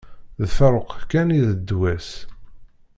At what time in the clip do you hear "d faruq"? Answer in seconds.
0.41-0.91